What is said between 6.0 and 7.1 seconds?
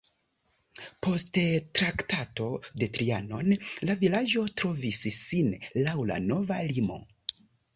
la nova limo.